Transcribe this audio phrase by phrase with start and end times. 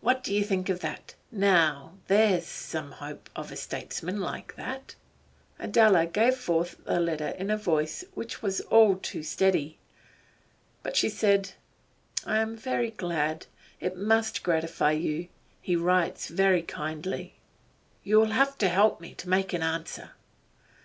[0.00, 1.14] What do you think of that?
[1.32, 4.94] Now there's some hope of a statesman like that!'
[5.58, 9.70] Adela gave forth the letter in a voice which was all too steady.
[10.82, 11.50] 7 But she said:
[12.24, 13.46] 'I am very glad.
[13.80, 15.26] It must gratify you.
[15.60, 17.34] He writes very kindly.'
[18.04, 20.12] 'You'll have to help me to make an answer.